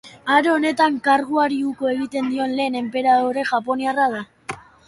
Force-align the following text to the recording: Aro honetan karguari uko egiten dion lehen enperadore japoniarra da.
Aro 0.35 0.53
honetan 0.59 0.95
karguari 1.07 1.59
uko 1.73 1.91
egiten 1.93 2.33
dion 2.33 2.57
lehen 2.61 2.81
enperadore 2.83 3.47
japoniarra 3.53 4.09
da. 4.17 4.27